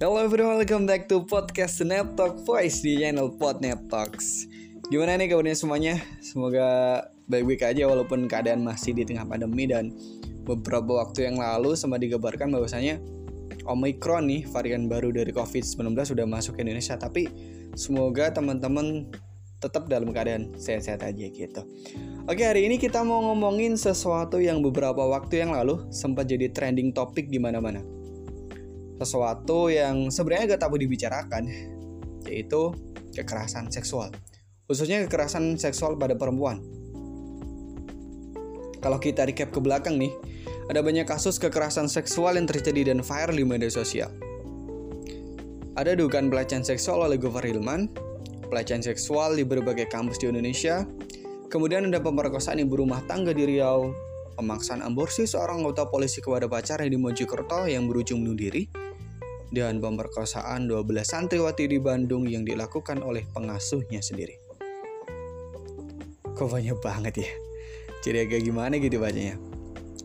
[0.00, 4.48] Hello everyone, welcome back to podcast Net Talk Voice di channel Podnet Talks.
[4.88, 6.00] Gimana nih kabarnya semuanya?
[6.24, 9.92] Semoga baik-baik aja walaupun keadaan masih di tengah pandemi dan
[10.48, 12.96] beberapa waktu yang lalu sempat digabarkan bahwasanya
[13.68, 17.28] Omicron nih varian baru dari COVID-19 sudah masuk ke Indonesia tapi
[17.76, 19.04] semoga teman-teman
[19.60, 21.60] tetap dalam keadaan sehat-sehat aja gitu.
[22.24, 26.96] Oke hari ini kita mau ngomongin sesuatu yang beberapa waktu yang lalu sempat jadi trending
[26.96, 27.99] topik di mana-mana.
[29.00, 31.48] Sesuatu yang sebenarnya gak tabu dibicarakan,
[32.28, 32.76] yaitu
[33.16, 34.12] kekerasan seksual.
[34.68, 36.60] Khususnya kekerasan seksual pada perempuan.
[38.84, 40.12] Kalau kita recap ke belakang nih,
[40.68, 44.12] ada banyak kasus kekerasan seksual yang terjadi dan viral di media sosial.
[45.80, 47.88] Ada dugaan pelecehan seksual oleh Gofar Hilman,
[48.52, 50.84] pelecehan seksual di berbagai kampus di Indonesia,
[51.48, 53.90] kemudian ada pemerkosaan ibu rumah tangga di Riau,
[54.38, 58.79] pemaksaan aborsi seorang anggota polisi kepada pacarnya di Mojokerto yang berujung bunuh diri,
[59.50, 64.38] dan pemerkosaan 12 santriwati di Bandung yang dilakukan oleh pengasuhnya sendiri.
[66.22, 67.30] Kok banyak banget ya?
[68.00, 69.36] Jadi agak gimana gitu bacanya.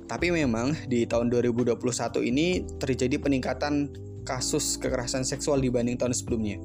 [0.06, 1.78] Tapi memang di tahun 2021
[2.26, 3.90] ini terjadi peningkatan
[4.26, 6.60] kasus kekerasan seksual dibanding tahun sebelumnya.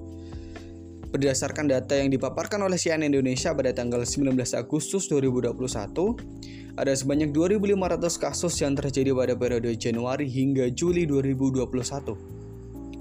[1.11, 8.15] Berdasarkan data yang dipaparkan oleh CNN Indonesia pada tanggal 19 Agustus 2021, ada sebanyak 2.500
[8.17, 12.40] kasus yang terjadi pada periode Januari hingga Juli 2021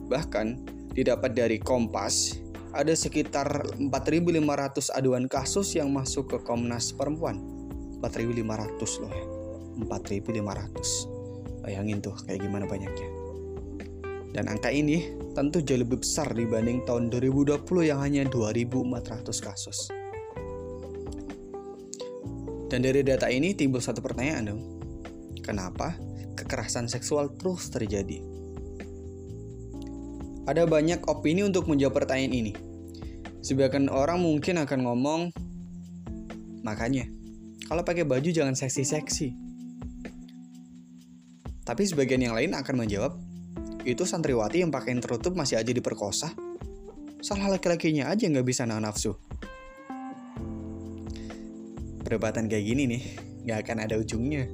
[0.09, 0.47] Bahkan,
[0.97, 2.41] didapat dari Kompas,
[2.73, 7.37] ada sekitar 4.500 aduan kasus yang masuk ke Komnas Perempuan.
[8.01, 9.25] 4.500 loh ya.
[9.85, 11.63] 4.500.
[11.65, 13.09] Bayangin tuh kayak gimana banyaknya.
[14.29, 19.89] Dan angka ini tentu jauh lebih besar dibanding tahun 2020 yang hanya 2.400 kasus.
[22.69, 24.61] Dan dari data ini timbul satu pertanyaan dong.
[25.41, 25.97] Kenapa
[26.37, 28.28] kekerasan seksual terus terjadi?
[30.49, 32.53] Ada banyak opini untuk menjawab pertanyaan ini.
[33.45, 35.21] Sebagian orang mungkin akan ngomong,
[36.65, 37.05] makanya,
[37.69, 39.29] kalau pakai baju jangan seksi-seksi.
[41.61, 43.13] Tapi sebagian yang lain akan menjawab,
[43.85, 46.33] itu santriwati yang pakaian tertutup masih aja diperkosa.
[47.21, 49.13] Salah laki-lakinya aja nggak bisa nahan nafsu.
[52.01, 53.03] Perdebatan kayak gini nih,
[53.45, 54.49] nggak akan ada ujungnya.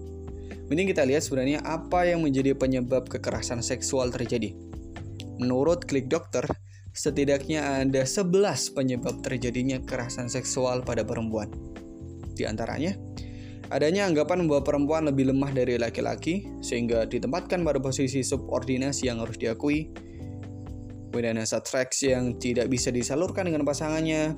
[0.67, 4.74] Mending kita lihat sebenarnya apa yang menjadi penyebab kekerasan seksual terjadi.
[5.41, 6.47] Menurut Klik Dokter,
[6.95, 11.51] setidaknya ada 11 penyebab terjadinya kekerasan seksual pada perempuan.
[12.35, 12.95] Di antaranya,
[13.67, 19.35] adanya anggapan bahwa perempuan lebih lemah dari laki-laki sehingga ditempatkan pada posisi subordinasi yang harus
[19.35, 19.91] diakui.
[21.11, 24.35] Kemudian seks yang tidak bisa disalurkan dengan pasangannya,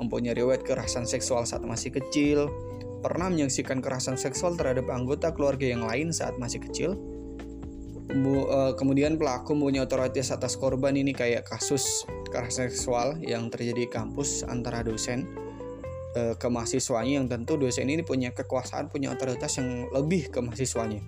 [0.00, 2.48] mempunyai riwayat kekerasan seksual saat masih kecil,
[3.04, 6.96] pernah menyaksikan kekerasan seksual terhadap anggota keluarga yang lain saat masih kecil,
[8.76, 14.46] kemudian pelaku mempunyai otoritas atas korban ini kayak kasus kekerasan seksual yang terjadi di kampus
[14.46, 15.26] antara dosen
[16.14, 17.22] uh, ke mahasiswanya.
[17.22, 21.02] Yang tentu dosen ini punya kekuasaan punya otoritas yang lebih ke mahasiswanya.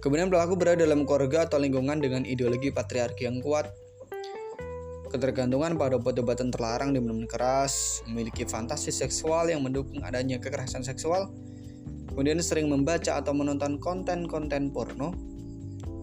[0.00, 3.72] Kemudian pelaku berada dalam keluarga atau lingkungan dengan ideologi patriarki yang kuat.
[5.06, 11.30] Ketergantungan pada obat-obatan terlarang di minuman keras, memiliki fantasi seksual yang mendukung adanya kekerasan seksual,
[12.10, 15.14] kemudian sering membaca atau menonton konten-konten porno,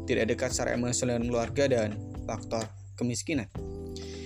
[0.04, 1.90] tidak dekat secara emosional dengan keluarga, dan
[2.28, 2.64] faktor
[2.96, 3.48] kemiskinan.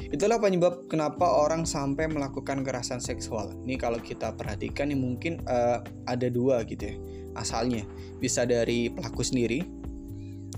[0.07, 3.51] Itulah penyebab kenapa orang sampai melakukan kekerasan seksual.
[3.67, 6.95] Ini kalau kita perhatikan ini mungkin uh, ada dua gitu ya
[7.35, 7.83] asalnya.
[8.17, 9.61] Bisa dari pelaku sendiri,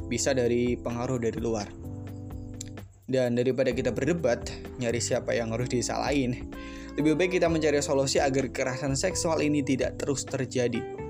[0.06, 1.68] bisa dari pengaruh dari luar.
[3.10, 6.54] Dan daripada kita berdebat nyari siapa yang harus disalahin,
[6.94, 11.09] lebih baik kita mencari solusi agar kekerasan seksual ini tidak terus terjadi.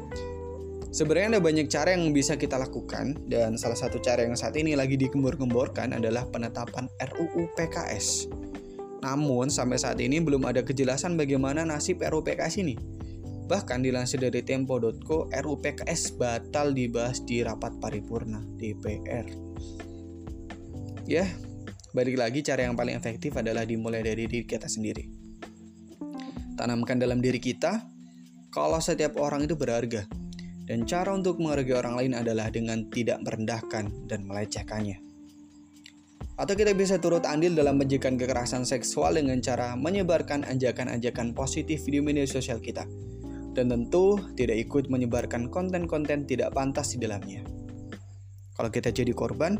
[0.89, 4.73] Sebenarnya ada banyak cara yang bisa kita lakukan dan salah satu cara yang saat ini
[4.73, 8.25] lagi digembor-gemborkan adalah penetapan RUU PKS.
[9.05, 12.73] Namun sampai saat ini belum ada kejelasan bagaimana nasib RUU PKS ini.
[13.45, 19.29] Bahkan dilansir dari tempo.co, RUU PKS batal dibahas di rapat paripurna DPR.
[21.05, 21.29] Ya,
[21.93, 25.05] balik lagi cara yang paling efektif adalah dimulai dari diri kita sendiri.
[26.57, 27.77] Tanamkan dalam diri kita
[28.49, 30.18] kalau setiap orang itu berharga
[30.69, 35.01] dan cara untuk menghargai orang lain adalah dengan tidak merendahkan dan melecehkannya.
[36.37, 41.99] Atau kita bisa turut andil dalam pencegahan kekerasan seksual dengan cara menyebarkan ajakan-ajakan positif di
[41.99, 42.85] media sosial kita.
[43.51, 47.43] Dan tentu tidak ikut menyebarkan konten-konten tidak pantas di dalamnya.
[48.55, 49.59] Kalau kita jadi korban,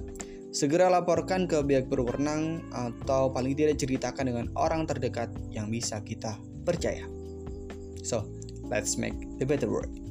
[0.55, 6.39] segera laporkan ke pihak berwenang atau paling tidak ceritakan dengan orang terdekat yang bisa kita
[6.63, 7.03] percaya.
[8.07, 8.23] So,
[8.71, 10.08] let's make the better world.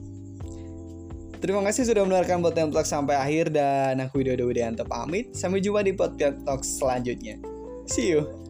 [1.38, 5.31] Terima kasih sudah mendengarkan podcast Talk sampai akhir dan aku Widodo Widianto pamit.
[5.38, 7.38] Sampai jumpa di podcast Talk selanjutnya.
[7.87, 8.47] See you.